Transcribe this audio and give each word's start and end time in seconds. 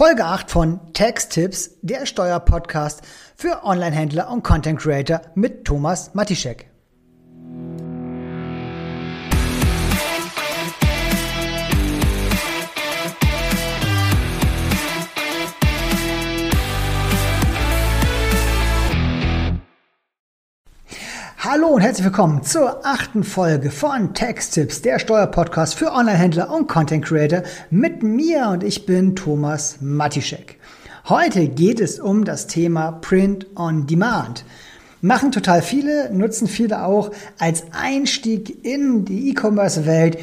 Folge 0.00 0.24
8 0.24 0.50
von 0.50 0.80
Tax 0.94 1.28
Tips, 1.28 1.72
der 1.82 2.06
Steuerpodcast 2.06 3.02
für 3.36 3.64
Onlinehändler 3.64 4.30
und 4.30 4.42
Content 4.42 4.80
Creator 4.80 5.20
mit 5.34 5.66
Thomas 5.66 6.14
Matischek. 6.14 6.69
Hallo 21.42 21.68
und 21.68 21.80
herzlich 21.80 22.04
willkommen 22.04 22.42
zur 22.42 22.84
achten 22.84 23.24
Folge 23.24 23.70
von 23.70 24.12
Texttips, 24.12 24.82
der 24.82 24.98
Steuerpodcast 24.98 25.74
für 25.74 25.90
Onlinehändler 25.90 26.52
und 26.52 26.68
Content 26.68 27.02
Creator 27.02 27.44
mit 27.70 28.02
mir 28.02 28.48
und 28.50 28.62
ich 28.62 28.84
bin 28.84 29.16
Thomas 29.16 29.78
Matischek. 29.80 30.58
Heute 31.08 31.48
geht 31.48 31.80
es 31.80 31.98
um 31.98 32.26
das 32.26 32.46
Thema 32.46 32.92
Print 32.92 33.46
on 33.56 33.86
Demand. 33.86 34.44
Machen 35.00 35.32
total 35.32 35.62
viele, 35.62 36.12
nutzen 36.12 36.46
viele 36.46 36.84
auch 36.84 37.10
als 37.38 37.64
Einstieg 37.72 38.62
in 38.62 39.06
die 39.06 39.30
E-Commerce-Welt 39.30 40.18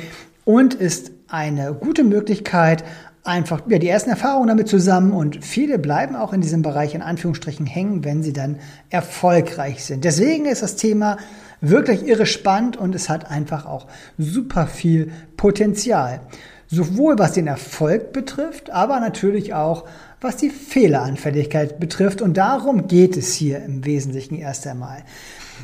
und 0.45 0.75
ist 0.75 1.09
eine 1.29 1.73
gute 1.73 2.03
Möglichkeit, 2.03 2.83
einfach 3.27 3.61
ja, 3.67 3.77
die 3.77 3.87
ersten 3.87 4.09
Erfahrungen 4.09 4.47
damit 4.47 4.67
zusammen 4.67 5.11
und 5.11 5.43
viele 5.43 5.79
bleiben 5.79 6.15
auch 6.15 6.33
in 6.33 6.41
diesem 6.41 6.61
Bereich 6.61 6.95
in 6.95 7.01
Anführungsstrichen 7.01 7.65
hängen, 7.65 8.03
wenn 8.03 8.23
sie 8.23 8.33
dann 8.33 8.57
erfolgreich 8.89 9.83
sind. 9.83 10.03
Deswegen 10.03 10.45
ist 10.45 10.63
das 10.63 10.75
Thema 10.75 11.17
wirklich 11.61 12.07
irre 12.07 12.25
spannend 12.25 12.77
und 12.77 12.95
es 12.95 13.09
hat 13.09 13.29
einfach 13.29 13.65
auch 13.65 13.87
super 14.17 14.67
viel 14.67 15.11
Potenzial. 15.35 16.21
Sowohl 16.69 17.17
was 17.17 17.31
den 17.31 17.47
Erfolg 17.47 18.11
betrifft, 18.11 18.69
aber 18.71 18.99
natürlich 18.99 19.53
auch 19.53 19.85
was 20.19 20.35
die 20.35 20.49
Fehleranfälligkeit 20.49 21.79
betrifft. 21.79 22.21
Und 22.21 22.35
darum 22.35 22.87
geht 22.87 23.15
es 23.15 23.33
hier 23.33 23.63
im 23.63 23.85
Wesentlichen 23.85 24.35
erst 24.35 24.67
einmal. 24.67 25.03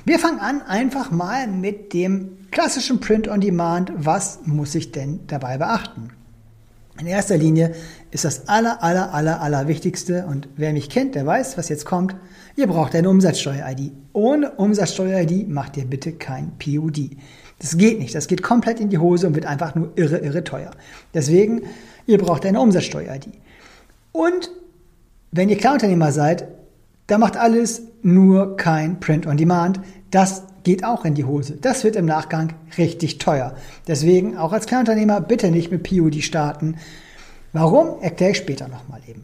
Wir 0.05 0.19
fangen 0.19 0.39
an 0.39 0.61
einfach 0.61 1.11
mal 1.11 1.47
mit 1.47 1.93
dem 1.93 2.49
klassischen 2.51 2.99
Print 2.99 3.27
on 3.27 3.41
Demand. 3.41 3.91
Was 3.95 4.39
muss 4.45 4.75
ich 4.75 4.91
denn 4.91 5.21
dabei 5.27 5.57
beachten? 5.57 6.11
In 6.99 7.07
erster 7.07 7.37
Linie 7.37 7.73
ist 8.11 8.23
das 8.23 8.47
aller, 8.47 8.83
aller, 8.83 9.13
aller, 9.13 9.41
aller 9.41 9.67
Wichtigste 9.67 10.27
und 10.27 10.47
wer 10.57 10.73
mich 10.73 10.89
kennt, 10.89 11.15
der 11.15 11.25
weiß, 11.25 11.57
was 11.57 11.69
jetzt 11.69 11.85
kommt. 11.85 12.15
Ihr 12.55 12.67
braucht 12.67 12.93
eine 12.93 13.09
Umsatzsteuer-ID. 13.09 13.91
Ohne 14.13 14.51
Umsatzsteuer-ID 14.51 15.49
macht 15.49 15.75
ihr 15.75 15.85
bitte 15.85 16.11
kein 16.11 16.51
PUD. 16.59 17.17
Das 17.57 17.77
geht 17.77 17.97
nicht. 17.97 18.13
Das 18.13 18.27
geht 18.27 18.43
komplett 18.43 18.79
in 18.79 18.89
die 18.89 18.99
Hose 18.99 19.25
und 19.25 19.33
wird 19.33 19.47
einfach 19.47 19.73
nur 19.73 19.91
irre, 19.95 20.19
irre 20.19 20.43
teuer. 20.43 20.69
Deswegen, 21.15 21.63
ihr 22.05 22.19
braucht 22.19 22.45
eine 22.45 22.59
Umsatzsteuer-ID. 22.59 23.29
Und 24.11 24.51
wenn 25.31 25.49
ihr 25.49 25.57
Kleinunternehmer 25.57 26.11
seid, 26.11 26.47
da 27.07 27.17
macht 27.17 27.37
alles 27.37 27.81
nur 28.03 28.55
kein 28.55 28.99
Print 28.99 29.25
on 29.25 29.37
Demand. 29.37 29.79
Das 30.11 30.43
geht 30.63 30.83
auch 30.83 31.05
in 31.05 31.13
die 31.13 31.25
Hose. 31.25 31.57
Das 31.59 31.83
wird 31.83 31.95
im 31.95 32.05
Nachgang 32.05 32.53
richtig 32.77 33.17
teuer. 33.17 33.55
Deswegen 33.87 34.37
auch 34.37 34.53
als 34.53 34.65
Kleinunternehmer 34.65 35.21
bitte 35.21 35.51
nicht 35.51 35.71
mit 35.71 35.83
POD 35.83 36.23
starten. 36.23 36.77
Warum, 37.51 38.01
erkläre 38.01 38.31
ich 38.31 38.37
später 38.37 38.67
nochmal 38.67 39.01
eben. 39.07 39.23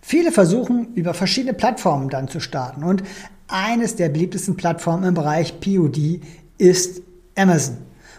Viele 0.00 0.32
versuchen 0.32 0.94
über 0.94 1.14
verschiedene 1.14 1.54
Plattformen 1.54 2.08
dann 2.08 2.28
zu 2.28 2.40
starten 2.40 2.82
und 2.82 3.04
eines 3.46 3.96
der 3.96 4.08
beliebtesten 4.08 4.56
Plattformen 4.56 5.04
im 5.04 5.14
Bereich 5.14 5.60
POD 5.60 6.20
ist 6.58 7.02
Amazon. 7.36 7.76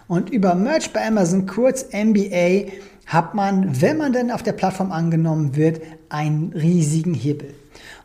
Und 0.08 0.30
über 0.30 0.56
Merch 0.56 0.94
bei 0.94 1.06
Amazon, 1.06 1.46
kurz 1.46 1.88
MBA, 1.92 2.72
hat 3.06 3.36
man, 3.36 3.82
wenn 3.82 3.98
man 3.98 4.14
denn 4.14 4.32
auf 4.32 4.44
der 4.44 4.54
Plattform 4.54 4.92
angenommen 4.92 5.56
wird, 5.56 5.82
einen 6.10 6.54
riesigen 6.54 7.14
Hebel. 7.14 7.54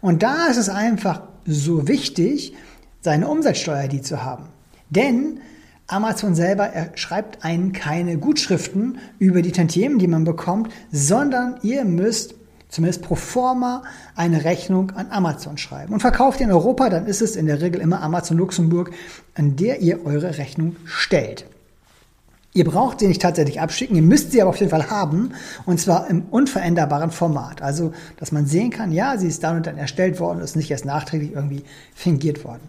Und 0.01 0.23
da 0.23 0.47
ist 0.47 0.57
es 0.57 0.69
einfach 0.69 1.23
so 1.47 1.87
wichtig, 1.87 2.55
seine 3.01 3.29
Umsatzsteuer 3.29 3.89
die 3.89 4.03
zu 4.03 4.25
haben. 4.25 4.49
Denn 4.91 5.41
Amazon 5.87 6.35
selber 6.35 6.71
schreibt 6.95 7.45
einen 7.45 7.73
keine 7.73 8.19
Gutschriften 8.19 8.99
über 9.19 9.43
die 9.43 9.53
Tantiemen, 9.53 9.99
die 9.99 10.07
man 10.07 10.25
bekommt, 10.25 10.71
sondern 10.93 11.59
ihr 11.63 11.85
müsst 11.85 12.35
zumindest 12.69 13.03
pro 13.03 13.15
forma 13.15 13.83
eine 14.15 14.45
Rechnung 14.45 14.91
an 14.93 15.11
Amazon 15.11 15.57
schreiben. 15.57 15.95
Und 15.95 16.01
verkauft 16.01 16.41
ihr 16.41 16.47
in 16.47 16.53
Europa, 16.53 16.91
dann 16.91 17.07
ist 17.07 17.23
es 17.23 17.37
in 17.37 17.47
der 17.47 17.63
Regel 17.63 17.81
immer 17.81 18.03
Amazon 18.03 18.37
Luxemburg, 18.37 18.91
an 19.35 19.57
der 19.57 19.81
ihr 19.81 20.05
eure 20.05 20.37
Rechnung 20.37 20.77
stellt. 20.85 21.47
Ihr 22.55 22.65
braucht 22.65 23.01
sie 23.01 23.07
nicht 23.07 23.23
tatsächlich 23.23 23.61
abschicken, 23.61 23.97
ihr 23.97 24.03
müsst 24.03 24.33
sie 24.33 24.43
aber 24.43 24.51
auf 24.51 24.57
jeden 24.59 24.71
Fall 24.71 24.91
haben 24.91 25.33
und 25.65 25.79
zwar 25.81 26.09
im 26.11 26.23
unveränderbaren 26.31 27.11
Format. 27.11 27.63
Also, 27.63 27.93
dass 28.19 28.33
man 28.33 28.47
sehen 28.47 28.71
kann, 28.71 28.91
ja, 28.91 29.17
sie 29.17 29.29
ist 29.29 29.45
dann 29.45 29.57
und 29.57 29.67
dann 29.67 29.79
erstellt 29.79 30.19
worden, 30.19 30.41
ist 30.41 30.57
nicht 30.57 30.71
erst 30.71 30.85
nachträglich 30.85 31.33
irgendwie 31.33 31.63
fingiert 31.95 32.45
worden. 32.45 32.69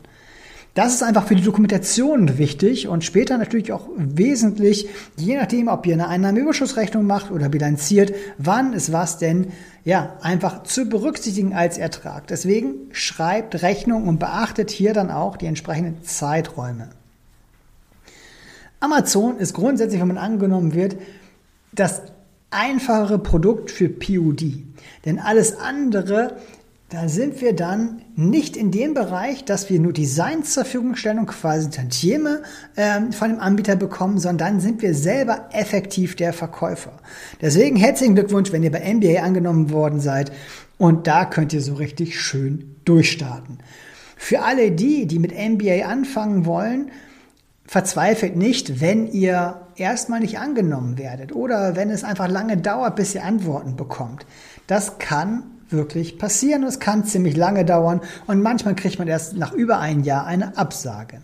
Das 0.75 0.94
ist 0.94 1.03
einfach 1.03 1.25
für 1.25 1.35
die 1.35 1.44
Dokumentation 1.44 2.38
wichtig 2.38 2.88
und 2.88 3.03
später 3.03 3.38
natürlich 3.38 3.74
auch 3.74 3.90
wesentlich, 3.97 4.88
je 5.18 5.35
nachdem, 5.35 5.68
ob 5.68 5.85
ihr 5.85 5.94
eine 5.94 6.07
Einnahmeüberschussrechnung 6.07 7.06
macht 7.06 7.31
oder 7.31 7.50
bilanziert, 7.50 8.13
wann 8.38 8.74
ist 8.74 8.91
was 8.91 9.18
denn 9.18 9.47
ja 9.84 10.18
einfach 10.22 10.63
zu 10.63 10.85
berücksichtigen 10.85 11.53
als 11.53 11.78
Ertrag. 11.78 12.28
Deswegen 12.28 12.75
schreibt 12.91 13.62
Rechnung 13.62 14.07
und 14.07 14.19
beachtet 14.19 14.69
hier 14.69 14.94
dann 14.94 15.09
auch 15.09 15.38
die 15.38 15.47
entsprechenden 15.47 16.03
Zeiträume. 16.03 16.90
Amazon 18.80 19.38
ist 19.38 19.53
grundsätzlich, 19.53 20.00
wenn 20.00 20.07
man 20.07 20.18
angenommen 20.18 20.74
wird, 20.74 20.96
das 21.74 22.03
einfachere 22.51 23.19
Produkt 23.19 23.72
für 23.72 23.90
PUD. 23.90 24.44
Denn 25.06 25.19
alles 25.19 25.57
andere 25.57 26.38
da 26.90 27.08
sind 27.08 27.40
wir 27.40 27.56
dann 27.56 28.02
nicht 28.16 28.58
in 28.58 28.72
dem 28.72 28.96
Bereich, 28.96 29.46
dass 29.46 29.70
wir 29.70 29.80
nur 29.80 29.94
Designs 29.94 30.54
zur 30.54 30.64
Verfügung 30.64 30.96
stellen 30.96 31.20
und 31.20 31.28
quasi 31.28 31.70
Tantieme 31.70 32.42
ähm, 32.76 33.14
von 33.14 33.30
dem 33.30 33.40
Anbieter 33.40 33.76
bekommen, 33.76 34.18
sondern 34.18 34.54
dann 34.54 34.60
sind 34.60 34.82
wir 34.82 34.96
selber 34.96 35.50
effektiv 35.52 36.16
der 36.16 36.34
Verkäufer. 36.34 36.94
Deswegen 37.42 37.76
herzlichen 37.76 38.16
Glückwunsch, 38.16 38.52
wenn 38.52 38.64
ihr 38.64 38.72
bei 38.72 38.92
MBA 38.92 39.22
angenommen 39.22 39.70
worden 39.70 40.00
seid 40.00 40.32
und 40.80 41.06
da 41.06 41.26
könnt 41.26 41.54
ihr 41.54 41.62
so 41.62 41.76
richtig 41.76 42.20
schön 42.20 42.76
durchstarten. 42.86 43.60
Für 44.18 44.42
alle 44.42 44.72
die, 44.72 45.06
die 45.06 45.20
mit 45.20 45.32
MBA 45.32 45.86
anfangen 45.86 46.48
wollen, 46.48 46.90
verzweifelt 47.66 48.36
nicht, 48.36 48.82
wenn 48.82 49.06
ihr 49.12 49.62
erstmal 49.76 50.22
nicht 50.22 50.40
angenommen 50.40 50.98
werdet 50.98 51.36
oder 51.36 51.76
wenn 51.76 51.92
es 51.92 52.04
einfach 52.04 52.28
lange 52.28 52.58
dauert, 52.58 52.96
bis 52.96 53.14
ihr 53.14 53.24
Antworten 53.24 53.76
bekommt. 53.76 54.26
Das 54.66 54.98
kann 54.98 55.44
wirklich 55.69 56.18
passieren. 56.18 56.63
Es 56.63 56.80
kann 56.80 57.06
ziemlich 57.06 57.35
lange 57.35 57.66
dauern 57.66 58.02
und 58.28 58.41
manchmal 58.41 58.75
kriegt 58.75 59.00
man 59.00 59.07
erst 59.07 59.35
nach 59.35 59.53
über 59.53 59.80
ein 59.80 60.03
Jahr 60.03 60.25
eine 60.25 60.57
Absage. 60.57 61.22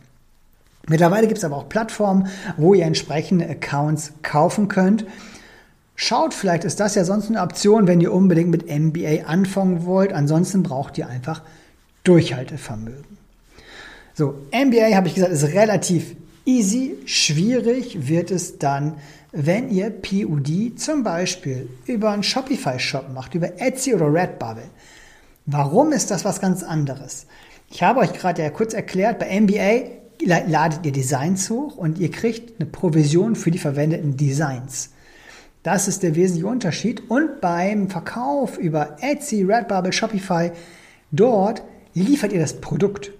Mittlerweile 0.87 1.27
gibt 1.27 1.39
es 1.39 1.43
aber 1.43 1.57
auch 1.57 1.69
Plattformen, 1.69 2.27
wo 2.57 2.73
ihr 2.73 2.85
entsprechende 2.85 3.49
Accounts 3.49 4.13
kaufen 4.21 4.67
könnt. 4.67 5.05
Schaut, 5.95 6.33
vielleicht 6.33 6.65
ist 6.65 6.79
das 6.79 6.95
ja 6.95 7.05
sonst 7.05 7.29
eine 7.29 7.41
Option, 7.41 7.87
wenn 7.87 8.01
ihr 8.01 8.13
unbedingt 8.13 8.49
mit 8.49 8.67
MBA 8.69 9.25
anfangen 9.25 9.85
wollt. 9.85 10.13
Ansonsten 10.13 10.61
braucht 10.61 10.97
ihr 10.97 11.07
einfach 11.07 11.41
Durchhaltevermögen. 12.03 13.17
So, 14.13 14.45
MBA, 14.51 14.95
habe 14.95 15.07
ich 15.07 15.15
gesagt, 15.15 15.33
ist 15.33 15.53
relativ 15.53 16.15
easy. 16.45 16.95
Schwierig 17.05 18.07
wird 18.07 18.31
es 18.31 18.57
dann, 18.57 18.97
wenn 19.31 19.69
ihr 19.69 19.89
PUD 19.89 20.79
zum 20.79 21.03
Beispiel 21.03 21.67
über 21.85 22.11
einen 22.11 22.23
Shopify-Shop 22.23 23.09
macht, 23.13 23.35
über 23.35 23.59
Etsy 23.59 23.93
oder 23.93 24.11
Redbubble. 24.13 24.63
Warum 25.45 25.91
ist 25.91 26.09
das 26.09 26.23
was 26.23 26.39
ganz 26.39 26.63
anderes? 26.63 27.27
Ich 27.69 27.83
habe 27.83 27.99
euch 27.99 28.13
gerade 28.13 28.41
ja 28.41 28.49
kurz 28.49 28.73
erklärt, 28.73 29.19
bei 29.19 29.39
MBA 29.39 29.89
ladet 30.25 30.85
ihr 30.85 30.91
Designs 30.91 31.49
hoch 31.49 31.75
und 31.75 31.99
ihr 31.99 32.09
kriegt 32.09 32.59
eine 32.59 32.69
Provision 32.69 33.35
für 33.35 33.51
die 33.51 33.59
verwendeten 33.59 34.15
Designs. 34.15 34.91
Das 35.63 35.87
ist 35.87 36.03
der 36.03 36.15
wesentliche 36.15 36.47
Unterschied. 36.47 37.09
Und 37.09 37.41
beim 37.41 37.89
Verkauf 37.89 38.57
über 38.57 38.97
Etsy, 39.01 39.43
Redbubble, 39.43 39.91
Shopify, 39.91 40.51
dort 41.11 41.63
liefert 41.93 42.33
ihr 42.33 42.39
das 42.39 42.61
Produkt. 42.61 43.11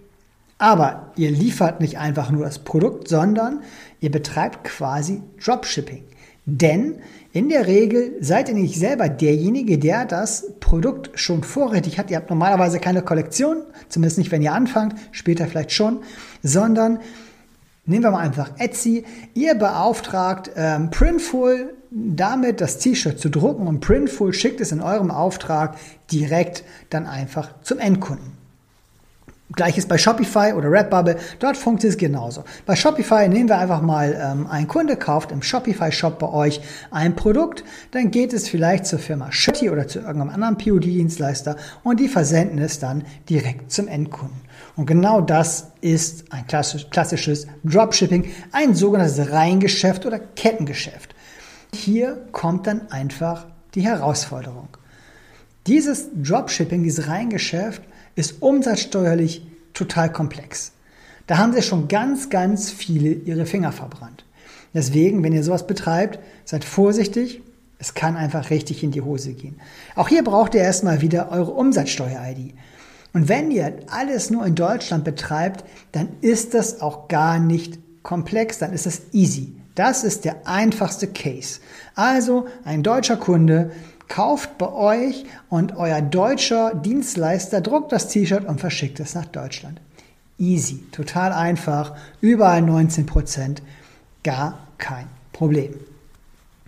Aber 0.58 1.12
ihr 1.18 1.32
liefert 1.32 1.82
nicht 1.82 1.98
einfach 1.98 2.32
nur 2.32 2.46
das 2.46 2.60
Produkt, 2.60 3.08
sondern 3.08 3.62
ihr 4.00 4.12
betreibt 4.12 4.64
quasi 4.64 5.22
Dropshipping. 5.44 6.04
Denn 6.46 7.00
in 7.34 7.50
der 7.50 7.68
Regel 7.68 8.14
seid 8.22 8.50
ihr 8.50 8.56
nicht 8.56 8.78
selber 8.80 9.10
derjenige, 9.10 9.78
der 9.78 10.06
das 10.06 10.54
Produkt 10.60 11.12
schon 11.20 11.44
vorrätig 11.44 11.98
hat. 11.98 12.10
Ihr 12.12 12.18
habt 12.18 12.30
normalerweise 12.30 12.80
keine 12.80 13.02
Kollektion, 13.02 13.64
zumindest 13.90 14.20
nicht, 14.20 14.32
wenn 14.32 14.42
ihr 14.42 14.54
anfangt, 14.54 14.96
später 15.12 15.48
vielleicht 15.48 15.72
schon, 15.72 16.04
sondern 16.44 17.00
nehmen 17.86 18.04
wir 18.04 18.12
mal 18.12 18.20
einfach 18.20 18.52
Etsy. 18.58 19.04
Ihr 19.34 19.56
beauftragt 19.56 20.52
ähm, 20.56 20.92
Printful 20.92 21.74
damit 21.96 22.60
das 22.60 22.78
T-Shirt 22.80 23.20
zu 23.20 23.30
drucken 23.30 23.68
und 23.68 23.80
Printful 23.80 24.34
schickt 24.34 24.60
es 24.60 24.74
in 24.74 24.82
eurem 24.82 25.12
Auftrag 25.12 25.78
direkt 26.12 26.64
dann 26.90 27.06
einfach 27.06 27.62
zum 27.62 27.80
Endkunden. 27.80 28.45
Gleiches 29.54 29.86
bei 29.86 29.98
Shopify 30.00 30.54
oder 30.54 30.72
Redbubble, 30.72 31.18
dort 31.38 31.56
funktioniert 31.56 31.96
es 31.96 32.00
genauso. 32.00 32.44
Bei 32.66 32.76
Shopify 32.76 33.30
nehmen 33.30 33.48
wir 33.48 33.60
einfach 33.60 33.82
mal, 33.82 34.20
ähm, 34.20 34.48
ein 34.48 34.68
Kunde 34.68 34.98
kauft 34.98 35.32
im 35.32 35.44
Shopify-Shop 35.44 36.18
bei 36.18 36.28
euch 36.30 36.62
ein 36.90 37.16
Produkt, 37.16 37.64
dann 37.92 38.10
geht 38.10 38.34
es 38.34 38.50
vielleicht 38.50 38.88
zur 38.88 38.98
Firma 38.98 39.32
Shitty 39.32 39.70
oder 39.70 39.88
zu 39.88 40.00
irgendeinem 40.00 40.32
anderen 40.32 40.58
POD-Dienstleister 40.58 41.58
und 41.84 42.00
die 42.00 42.08
versenden 42.08 42.58
es 42.58 42.80
dann 42.80 43.04
direkt 43.30 43.72
zum 43.72 43.88
Endkunden. 43.88 44.42
Und 44.76 44.88
genau 44.88 45.22
das 45.22 45.68
ist 45.80 46.26
ein 46.32 46.48
klassisches 46.48 47.48
Dropshipping, 47.64 48.32
ein 48.52 48.74
sogenanntes 48.74 49.32
Reingeschäft 49.32 50.08
oder 50.08 50.18
Kettengeschäft. 50.18 51.14
Hier 51.72 52.26
kommt 52.32 52.66
dann 52.66 52.90
einfach 52.90 53.46
die 53.76 53.82
Herausforderung. 53.82 54.70
Dieses 55.68 56.08
Dropshipping, 56.16 56.84
dieses 56.84 57.08
Reingeschäft 57.08 57.84
ist 58.16 58.42
umsatzsteuerlich 58.42 59.46
total 59.74 60.12
komplex. 60.12 60.72
Da 61.28 61.38
haben 61.38 61.54
sie 61.54 61.62
schon 61.62 61.88
ganz, 61.88 62.30
ganz 62.30 62.72
viele 62.72 63.10
ihre 63.12 63.46
Finger 63.46 63.72
verbrannt. 63.72 64.26
Deswegen, 64.74 65.24
wenn 65.24 65.34
ihr 65.34 65.44
sowas 65.44 65.68
betreibt, 65.68 66.20
seid 66.44 66.64
vorsichtig. 66.64 67.42
Es 67.80 67.94
kann 67.94 68.16
einfach 68.16 68.50
richtig 68.50 68.84
in 68.84 68.92
die 68.92 69.02
Hose 69.02 69.34
gehen. 69.34 69.60
Auch 69.96 70.08
hier 70.08 70.24
braucht 70.24 70.54
ihr 70.54 70.62
erstmal 70.62 71.02
wieder 71.02 71.32
eure 71.32 71.52
Umsatzsteuer-ID. 71.52 72.54
Und 73.14 73.30
wenn 73.30 73.52
ihr 73.52 73.78
alles 73.90 74.30
nur 74.30 74.46
in 74.46 74.56
Deutschland 74.56 75.04
betreibt, 75.04 75.64
dann 75.94 76.10
ist 76.22 76.54
das 76.54 76.82
auch 76.82 77.08
gar 77.08 77.40
nicht 77.40 77.80
komplex, 78.04 78.60
dann 78.60 78.74
ist 78.74 78.86
das 78.86 79.02
easy. 79.14 79.56
Das 79.76 80.04
ist 80.04 80.26
der 80.26 80.48
einfachste 80.48 81.08
Case. 81.08 81.60
Also 81.96 82.48
ein 82.64 82.84
deutscher 82.84 83.18
Kunde 83.18 83.72
kauft 84.08 84.58
bei 84.58 84.72
euch 84.72 85.26
und 85.50 85.76
euer 85.76 86.02
deutscher 86.02 86.74
Dienstleister 86.76 87.62
druckt 87.62 87.92
das 87.92 88.08
T-Shirt 88.08 88.46
und 88.46 88.60
verschickt 88.60 89.00
es 89.00 89.16
nach 89.16 89.26
Deutschland. 89.26 89.82
Easy, 90.38 90.84
total 90.92 91.32
einfach, 91.32 91.96
überall 92.22 92.62
19 92.62 93.06
Prozent, 93.06 93.62
gar 94.24 94.68
kein 94.78 95.08
Problem. 95.32 95.74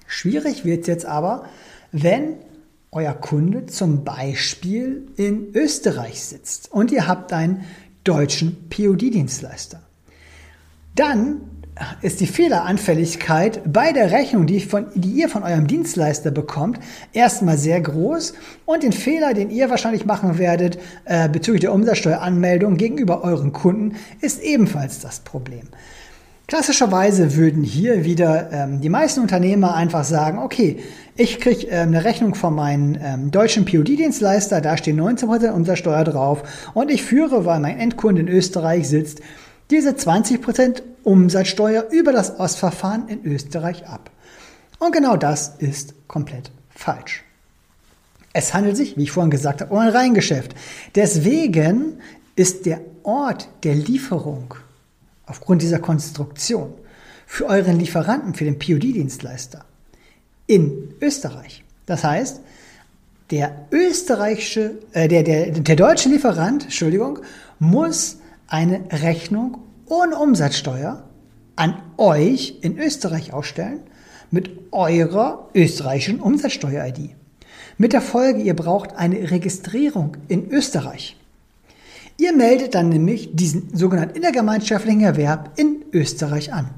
Schwierig 0.07 0.63
wird 0.63 0.81
es 0.81 0.87
jetzt 0.87 1.05
aber, 1.05 1.45
wenn 1.91 2.35
euer 2.91 3.13
Kunde 3.13 3.65
zum 3.65 4.03
Beispiel 4.05 5.07
in 5.17 5.53
Österreich 5.53 6.23
sitzt 6.23 6.71
und 6.71 6.91
ihr 6.91 7.07
habt 7.07 7.33
einen 7.33 7.65
deutschen 8.05 8.69
POD-Dienstleister. 8.69 9.81
Dann 10.95 11.41
ist 12.01 12.19
die 12.19 12.27
Fehleranfälligkeit 12.27 13.61
bei 13.71 13.91
der 13.91 14.11
Rechnung, 14.11 14.47
die, 14.47 14.59
von, 14.59 14.87
die, 14.95 15.11
ihr 15.11 15.29
von 15.29 15.43
eurem 15.43 15.67
Dienstleister 15.67 16.31
bekommt, 16.31 16.79
erstmal 17.13 17.57
sehr 17.57 17.81
groß 17.81 18.33
und 18.65 18.83
den 18.83 18.93
Fehler, 18.93 19.33
den 19.33 19.49
ihr 19.49 19.69
wahrscheinlich 19.69 20.05
machen 20.05 20.37
werdet 20.37 20.79
äh, 21.05 21.29
bezüglich 21.29 21.61
der 21.61 21.73
Umsatzsteueranmeldung 21.73 22.77
gegenüber 22.77 23.23
euren 23.23 23.51
Kunden, 23.51 23.95
ist 24.21 24.41
ebenfalls 24.41 24.99
das 24.99 25.19
Problem. 25.19 25.67
Klassischerweise 26.47 27.35
würden 27.35 27.61
hier 27.61 28.05
wieder 28.05 28.49
ähm, 28.53 28.79
die 28.79 28.87
meisten 28.87 29.19
Unternehmer 29.19 29.75
einfach 29.75 30.05
sagen, 30.05 30.39
okay, 30.39 30.77
ich 31.17 31.41
kriege 31.41 31.67
ähm, 31.67 31.89
eine 31.89 32.05
Rechnung 32.05 32.35
von 32.35 32.55
meinem 32.55 32.97
ähm, 33.03 33.31
deutschen 33.31 33.65
POD-Dienstleister, 33.65 34.61
da 34.61 34.77
stehen 34.77 34.97
19% 34.97 35.49
Umsatzsteuer 35.51 36.05
drauf 36.05 36.43
und 36.73 36.89
ich 36.89 37.03
führe, 37.03 37.43
weil 37.43 37.59
mein 37.59 37.77
Endkunde 37.77 38.21
in 38.21 38.29
Österreich 38.29 38.87
sitzt, 38.87 39.19
diese 39.69 39.91
20% 39.91 40.81
Umsatzsteuer 41.03 41.87
über 41.91 42.11
das 42.11 42.39
Ostverfahren 42.39 43.07
in 43.07 43.25
Österreich 43.25 43.87
ab. 43.87 44.09
Und 44.79 44.93
genau 44.93 45.17
das 45.17 45.55
ist 45.57 45.93
komplett 46.07 46.51
falsch. 46.69 47.23
Es 48.33 48.53
handelt 48.53 48.77
sich, 48.77 48.97
wie 48.97 49.03
ich 49.03 49.11
vorhin 49.11 49.31
gesagt 49.31 49.61
habe, 49.61 49.73
um 49.73 49.79
ein 49.79 49.89
Reingeschäft. 49.89 50.53
Deswegen 50.95 51.99
ist 52.35 52.65
der 52.65 52.81
Ort 53.03 53.47
der 53.63 53.73
Lieferung 53.73 54.53
aufgrund 55.25 55.61
dieser 55.61 55.79
Konstruktion 55.79 56.73
für 57.25 57.45
euren 57.47 57.79
Lieferanten, 57.79 58.35
für 58.35 58.45
den 58.45 58.59
POD-Dienstleister 58.59 59.65
in 60.45 60.93
Österreich. 61.01 61.63
Das 61.85 62.03
heißt, 62.03 62.41
der 63.31 63.67
österreichische, 63.71 64.77
äh, 64.93 65.07
der, 65.07 65.23
der, 65.23 65.51
der 65.51 65.75
deutsche 65.75 66.09
Lieferant, 66.09 66.63
Entschuldigung, 66.63 67.19
muss 67.59 68.17
eine 68.47 68.85
Rechnung 68.91 69.59
ohne 69.85 70.17
Umsatzsteuer 70.17 71.03
an 71.55 71.81
euch 71.97 72.59
in 72.61 72.77
Österreich 72.77 73.33
ausstellen 73.33 73.79
mit 74.31 74.49
eurer 74.71 75.49
österreichischen 75.53 76.19
Umsatzsteuer-ID. 76.19 77.11
Mit 77.77 77.93
der 77.93 78.01
Folge, 78.01 78.41
ihr 78.41 78.55
braucht 78.55 78.95
eine 78.95 79.31
Registrierung 79.31 80.17
in 80.27 80.49
Österreich. 80.49 81.15
Ihr 82.17 82.33
meldet 82.33 82.73
dann 82.73 82.89
nämlich 82.89 83.29
diesen 83.33 83.75
sogenannten 83.75 84.17
innergemeinschaftlichen 84.17 85.01
Erwerb 85.01 85.51
in 85.57 85.85
Österreich 85.93 86.51
an. 86.51 86.69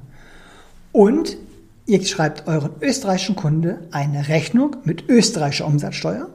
Und 0.92 1.38
ihr 1.86 2.04
schreibt 2.06 2.48
euren 2.48 2.72
österreichischen 2.82 3.36
Kunde 3.36 3.88
eine 3.92 4.28
Rechnung 4.28 4.76
mit 4.84 5.08
österreichischer 5.08 5.66
Umsatzsteuer. 5.66 6.30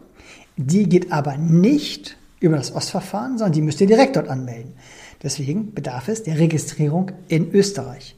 Die 0.56 0.88
geht 0.88 1.12
aber 1.12 1.36
nicht 1.36 2.16
über 2.44 2.56
das 2.56 2.74
Ostverfahren, 2.74 3.38
sondern 3.38 3.52
die 3.52 3.62
müsst 3.62 3.80
ihr 3.80 3.86
direkt 3.86 4.16
dort 4.16 4.28
anmelden. 4.28 4.74
Deswegen 5.22 5.72
bedarf 5.72 6.08
es 6.08 6.22
der 6.22 6.38
Registrierung 6.38 7.12
in 7.28 7.50
Österreich. 7.52 8.16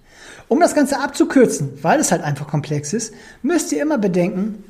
Um 0.48 0.58
das 0.58 0.74
Ganze 0.74 1.00
abzukürzen, 1.00 1.70
weil 1.82 2.00
es 2.00 2.10
halt 2.10 2.22
einfach 2.22 2.48
komplex 2.48 2.92
ist, 2.92 3.14
müsst 3.42 3.72
ihr 3.72 3.80
immer 3.80 3.98
bedenken, 3.98 4.64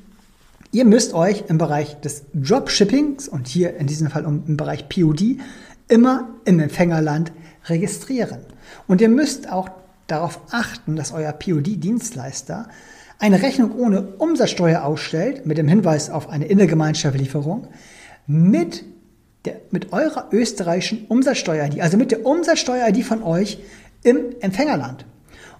ihr 0.72 0.84
müsst 0.84 1.14
euch 1.14 1.44
im 1.48 1.56
Bereich 1.56 1.98
des 2.00 2.24
Dropshippings 2.34 3.28
und 3.28 3.48
hier 3.48 3.76
in 3.76 3.86
diesem 3.86 4.10
Fall 4.10 4.24
im 4.24 4.56
Bereich 4.56 4.88
POD 4.88 5.38
immer 5.88 6.28
im 6.44 6.60
Empfängerland 6.60 7.32
registrieren. 7.66 8.40
Und 8.86 9.00
ihr 9.00 9.08
müsst 9.08 9.50
auch 9.50 9.70
darauf 10.06 10.40
achten, 10.50 10.96
dass 10.96 11.12
euer 11.12 11.32
POD-Dienstleister 11.32 12.68
eine 13.18 13.42
Rechnung 13.42 13.74
ohne 13.76 14.02
Umsatzsteuer 14.18 14.84
ausstellt, 14.84 15.46
mit 15.46 15.56
dem 15.56 15.68
Hinweis 15.68 16.10
auf 16.10 16.28
eine 16.28 16.44
Innergemeinschaftslieferung, 16.44 17.68
mit 18.26 18.84
der, 19.46 19.60
mit 19.70 19.92
eurer 19.92 20.28
österreichischen 20.32 21.06
Umsatzsteuer-ID, 21.06 21.80
also 21.80 21.96
mit 21.96 22.10
der 22.10 22.26
Umsatzsteuer-ID 22.26 23.04
von 23.04 23.22
euch 23.22 23.58
im 24.02 24.18
Empfängerland. 24.40 25.04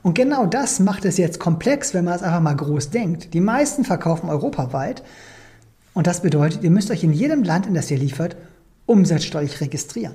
Und 0.02 0.14
genau 0.14 0.46
das 0.46 0.78
macht 0.78 1.04
es 1.04 1.16
jetzt 1.16 1.40
komplex, 1.40 1.94
wenn 1.94 2.04
man 2.04 2.14
es 2.14 2.22
einfach 2.22 2.40
mal 2.40 2.54
groß 2.54 2.90
denkt. 2.90 3.34
Die 3.34 3.40
meisten 3.40 3.84
verkaufen 3.84 4.28
europaweit. 4.28 5.02
Und 5.94 6.06
das 6.06 6.22
bedeutet, 6.22 6.62
ihr 6.62 6.70
müsst 6.70 6.90
euch 6.90 7.02
in 7.02 7.12
jedem 7.12 7.42
Land, 7.42 7.66
in 7.66 7.74
das 7.74 7.90
ihr 7.90 7.98
liefert, 7.98 8.36
umsatzsteuerlich 8.86 9.60
registrieren. 9.60 10.14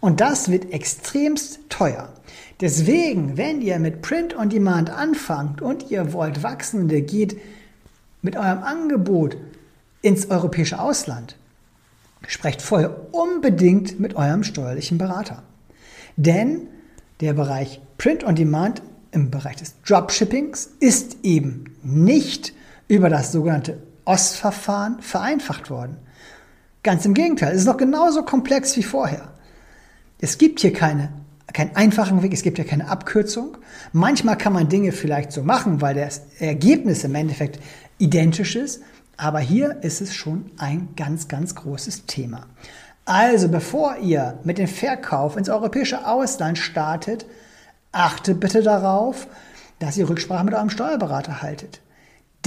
Und 0.00 0.20
das 0.20 0.50
wird 0.50 0.72
extremst 0.72 1.60
teuer. 1.68 2.08
Deswegen, 2.60 3.36
wenn 3.36 3.62
ihr 3.62 3.78
mit 3.78 4.02
Print 4.02 4.36
on 4.36 4.48
Demand 4.48 4.90
anfangt 4.90 5.62
und 5.62 5.90
ihr 5.90 6.12
wollt 6.12 6.42
wachsen 6.42 6.80
und 6.80 6.92
ihr 6.92 7.02
geht 7.02 7.38
mit 8.22 8.36
eurem 8.36 8.62
Angebot 8.62 9.36
ins 10.02 10.28
europäische 10.30 10.80
Ausland, 10.80 11.36
Sprecht 12.26 12.62
vorher 12.62 13.14
unbedingt 13.14 13.98
mit 13.98 14.14
eurem 14.14 14.44
steuerlichen 14.44 14.98
Berater. 14.98 15.42
Denn 16.16 16.68
der 17.20 17.32
Bereich 17.32 17.80
Print 17.98 18.24
on 18.24 18.34
Demand 18.34 18.82
im 19.12 19.30
Bereich 19.30 19.56
des 19.56 19.74
Dropshippings 19.82 20.70
ist 20.80 21.18
eben 21.22 21.64
nicht 21.82 22.52
über 22.88 23.08
das 23.08 23.32
sogenannte 23.32 23.82
OST-Verfahren 24.04 25.00
vereinfacht 25.00 25.70
worden. 25.70 25.96
Ganz 26.82 27.04
im 27.04 27.14
Gegenteil, 27.14 27.52
es 27.52 27.60
ist 27.60 27.66
noch 27.66 27.76
genauso 27.76 28.22
komplex 28.22 28.76
wie 28.76 28.82
vorher. 28.82 29.32
Es 30.20 30.38
gibt 30.38 30.60
hier 30.60 30.72
keine, 30.72 31.12
keinen 31.52 31.76
einfachen 31.76 32.22
Weg, 32.22 32.32
es 32.32 32.42
gibt 32.42 32.56
hier 32.58 32.66
keine 32.66 32.88
Abkürzung. 32.88 33.58
Manchmal 33.92 34.38
kann 34.38 34.52
man 34.52 34.68
Dinge 34.68 34.92
vielleicht 34.92 35.32
so 35.32 35.42
machen, 35.42 35.80
weil 35.80 35.94
das 35.94 36.22
Ergebnis 36.38 37.04
im 37.04 37.14
Endeffekt 37.14 37.60
identisch 37.98 38.56
ist. 38.56 38.82
Aber 39.20 39.40
hier 39.40 39.82
ist 39.82 40.00
es 40.00 40.14
schon 40.14 40.50
ein 40.56 40.94
ganz, 40.96 41.28
ganz 41.28 41.54
großes 41.54 42.06
Thema. 42.06 42.46
Also 43.04 43.50
bevor 43.50 43.98
ihr 43.98 44.38
mit 44.44 44.56
dem 44.56 44.66
Verkauf 44.66 45.36
ins 45.36 45.50
europäische 45.50 46.06
Ausland 46.06 46.56
startet, 46.56 47.26
achtet 47.92 48.40
bitte 48.40 48.62
darauf, 48.62 49.26
dass 49.78 49.98
ihr 49.98 50.08
Rücksprache 50.08 50.44
mit 50.44 50.54
eurem 50.54 50.70
Steuerberater 50.70 51.42
haltet. 51.42 51.82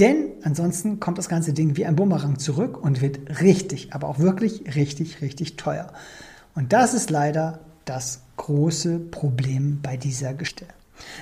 Denn 0.00 0.32
ansonsten 0.42 0.98
kommt 0.98 1.18
das 1.18 1.28
ganze 1.28 1.52
Ding 1.52 1.76
wie 1.76 1.86
ein 1.86 1.94
Bumerang 1.94 2.40
zurück 2.40 2.76
und 2.82 3.00
wird 3.00 3.40
richtig, 3.40 3.94
aber 3.94 4.08
auch 4.08 4.18
wirklich 4.18 4.74
richtig, 4.74 5.22
richtig 5.22 5.54
teuer. 5.56 5.92
Und 6.56 6.72
das 6.72 6.92
ist 6.92 7.08
leider 7.08 7.60
das 7.84 8.22
große 8.36 8.98
Problem 8.98 9.78
bei 9.80 9.96
dieser 9.96 10.34
Gestelle. 10.34 10.74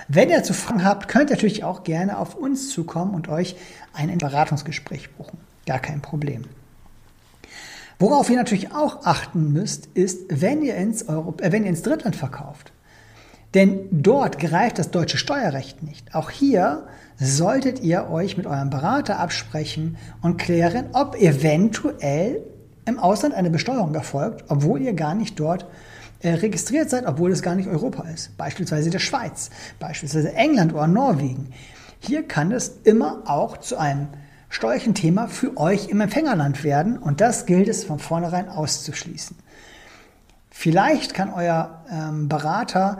Wenn 0.08 0.30
ihr 0.30 0.42
zu 0.42 0.54
Fragen 0.54 0.84
habt, 0.84 1.08
könnt 1.08 1.30
ihr 1.30 1.36
natürlich 1.36 1.64
auch 1.64 1.84
gerne 1.84 2.18
auf 2.18 2.34
uns 2.34 2.70
zukommen 2.70 3.14
und 3.14 3.28
euch 3.28 3.56
ein 3.92 4.16
Beratungsgespräch 4.18 5.10
buchen. 5.12 5.38
Gar 5.66 5.78
kein 5.78 6.00
Problem. 6.00 6.44
Worauf 7.98 8.28
ihr 8.30 8.36
natürlich 8.36 8.74
auch 8.74 9.06
achten 9.06 9.52
müsst, 9.52 9.86
ist, 9.94 10.22
wenn 10.28 10.62
ihr 10.62 10.74
ins, 10.74 11.08
Euro, 11.08 11.36
äh, 11.40 11.52
wenn 11.52 11.62
ihr 11.62 11.70
ins 11.70 11.82
Drittland 11.82 12.16
verkauft. 12.16 12.72
Denn 13.54 13.88
dort 13.90 14.38
greift 14.38 14.78
das 14.78 14.90
deutsche 14.90 15.18
Steuerrecht 15.18 15.82
nicht. 15.82 16.14
Auch 16.14 16.30
hier 16.30 16.86
solltet 17.18 17.80
ihr 17.80 18.10
euch 18.10 18.36
mit 18.36 18.46
eurem 18.46 18.70
Berater 18.70 19.20
absprechen 19.20 19.96
und 20.22 20.38
klären, 20.38 20.86
ob 20.94 21.14
eventuell 21.14 22.42
im 22.86 22.98
Ausland 22.98 23.34
eine 23.34 23.50
Besteuerung 23.50 23.94
erfolgt, 23.94 24.46
obwohl 24.48 24.80
ihr 24.80 24.94
gar 24.94 25.14
nicht 25.14 25.38
dort 25.38 25.66
äh, 26.22 26.34
registriert 26.34 26.88
seid, 26.90 27.06
obwohl 27.06 27.32
es 27.32 27.42
gar 27.42 27.54
nicht 27.54 27.68
Europa 27.68 28.08
ist. 28.08 28.36
Beispielsweise 28.36 28.90
der 28.90 28.98
Schweiz, 28.98 29.50
beispielsweise 29.78 30.32
England 30.34 30.72
oder 30.72 30.86
Norwegen. 30.86 31.52
Hier 31.98 32.26
kann 32.26 32.52
es 32.52 32.80
immer 32.84 33.22
auch 33.26 33.58
zu 33.58 33.76
einem 33.76 34.08
steuerlichen 34.48 34.94
Thema 34.94 35.28
für 35.28 35.56
euch 35.56 35.88
im 35.88 36.00
Empfängerland 36.00 36.62
werden 36.62 36.98
und 36.98 37.20
das 37.20 37.46
gilt 37.46 37.68
es 37.68 37.84
von 37.84 37.98
vornherein 37.98 38.48
auszuschließen. 38.48 39.36
Vielleicht 40.50 41.14
kann 41.14 41.32
euer 41.32 41.82
ähm, 41.90 42.28
Berater 42.28 42.98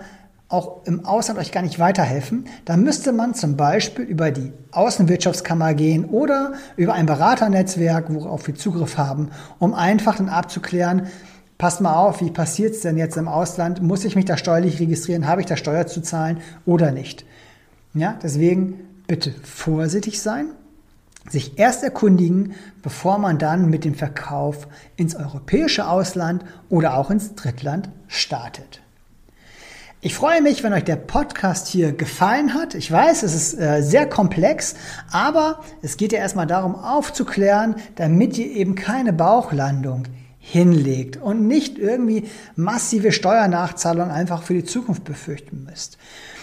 auch 0.49 0.85
im 0.85 1.05
Ausland 1.05 1.39
euch 1.39 1.51
gar 1.51 1.63
nicht 1.63 1.79
weiterhelfen, 1.79 2.47
dann 2.67 2.83
müsste 2.83 3.13
man 3.13 3.35
zum 3.35 3.57
Beispiel 3.57 4.05
über 4.05 4.31
die 4.31 4.53
Außenwirtschaftskammer 4.71 5.73
gehen 5.75 6.05
oder 6.05 6.53
über 6.77 6.93
ein 6.93 7.07
Beraternetzwerk, 7.07 8.13
worauf 8.13 8.47
wir 8.47 8.55
Zugriff 8.55 8.99
haben, 8.99 9.31
um 9.59 9.73
einfach 9.73 10.17
dann 10.17 10.29
abzuklären, 10.29 11.07
passt 11.63 11.81
mal 11.81 11.95
auf, 11.95 12.21
wie 12.21 12.31
passiert 12.33 12.75
es 12.75 12.81
denn 12.81 12.99
jetzt 12.99 13.17
im 13.17 13.29
Ausland? 13.29 13.81
Muss 13.81 14.05
ich 14.05 14.17
mich 14.17 14.25
da 14.25 14.37
steuerlich 14.37 14.81
registrieren? 14.81 15.29
Habe 15.29 15.43
ich 15.43 15.47
da 15.47 15.57
Steuer 15.57 15.87
zu 15.87 16.03
zahlen 16.03 16.41
oder 16.67 16.91
nicht? 16.91 17.25
Ja, 17.95 18.19
deswegen 18.21 18.81
bitte 19.07 19.33
vorsichtig 19.45 20.21
sein, 20.21 20.47
sich 21.31 21.61
erst 21.61 21.85
erkundigen, 21.85 22.55
bevor 22.83 23.19
man 23.19 23.39
dann 23.39 23.71
mit 23.71 23.85
dem 23.85 23.95
Verkauf 23.95 24.67
ins 24.97 25.15
europäische 25.15 25.87
Ausland 25.87 26.45
oder 26.69 26.97
auch 26.97 27.13
ins 27.13 27.37
Drittland 27.37 27.91
startet. 28.09 28.81
Ich 30.01 30.17
freue 30.17 30.43
mich, 30.43 30.65
wenn 30.65 30.73
euch 30.73 30.83
der 30.83 30.97
Podcast 30.97 31.69
hier 31.69 31.93
gefallen 31.93 32.55
hat. 32.55 32.75
Ich 32.75 32.91
weiß, 32.91 33.23
es 33.23 33.37
ist 33.37 33.55
äh, 33.55 33.83
sehr 33.83 34.09
komplex, 34.09 34.75
aber 35.13 35.61
es 35.81 35.97
geht 35.97 36.11
ja 36.11 36.19
erstmal 36.19 36.49
darum 36.49 36.75
aufzuklären, 36.75 37.77
damit 37.95 38.37
ihr 38.37 38.51
eben 38.51 38.75
keine 38.75 39.13
Bauchlandung 39.13 40.09
hinlegt 40.45 41.23
und 41.23 41.47
nicht 41.47 41.79
irgendwie 41.79 42.25
massive 42.57 43.13
Steuernachzahlungen 43.13 44.11
einfach 44.11 44.43
für 44.43 44.55
die 44.55 44.65
Zukunft 44.65 45.05
befürchten 45.05 45.67
müsst. 45.71 45.99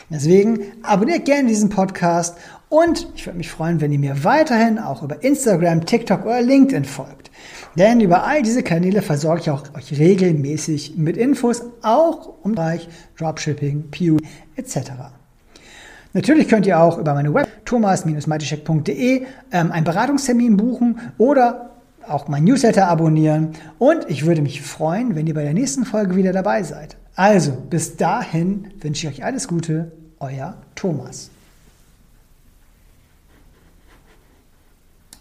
Deswegen 0.09 0.61
abonniert 0.81 1.25
gerne 1.25 1.49
diesen 1.49 1.69
Podcast 1.69 2.37
und 2.69 3.07
ich 3.13 3.25
würde 3.25 3.37
mich 3.37 3.51
freuen, 3.51 3.81
wenn 3.81 3.91
ihr 3.91 3.99
mir 3.99 4.23
weiterhin 4.23 4.79
auch 4.79 5.03
über 5.03 5.21
Instagram, 5.21 5.85
TikTok 5.85 6.25
oder 6.25 6.41
LinkedIn 6.41 6.85
folgt. 6.85 7.29
Denn 7.75 7.99
über 7.99 8.23
all 8.23 8.41
diese 8.41 8.63
Kanäle 8.63 9.01
versorge 9.01 9.41
ich 9.41 9.49
auch 9.51 9.63
euch 9.75 9.99
regelmäßig 9.99 10.95
mit 10.95 11.17
Infos, 11.17 11.61
auch 11.83 12.35
um 12.41 12.53
Bereich 12.53 12.87
Dropshipping, 13.17 13.91
PU 13.91 14.17
etc. 14.55 14.91
Natürlich 16.13 16.47
könnt 16.47 16.65
ihr 16.65 16.79
auch 16.79 16.97
über 16.97 17.13
meine 17.13 17.33
Web 17.33 17.47
thomas-matischek.de 17.65 19.25
ähm, 19.51 19.71
einen 19.71 19.83
Beratungstermin 19.83 20.57
buchen 20.57 20.99
oder 21.19 21.78
auch 22.07 22.27
mein 22.27 22.43
Newsletter 22.43 22.87
abonnieren 22.87 23.53
und 23.77 24.09
ich 24.09 24.25
würde 24.25 24.41
mich 24.41 24.61
freuen, 24.61 25.15
wenn 25.15 25.27
ihr 25.27 25.33
bei 25.33 25.43
der 25.43 25.53
nächsten 25.53 25.85
Folge 25.85 26.15
wieder 26.15 26.33
dabei 26.33 26.63
seid. 26.63 26.97
Also, 27.15 27.51
bis 27.69 27.97
dahin 27.97 28.71
wünsche 28.79 29.07
ich 29.07 29.13
euch 29.13 29.25
alles 29.25 29.47
Gute, 29.47 29.91
euer 30.19 30.55
Thomas. 30.75 31.31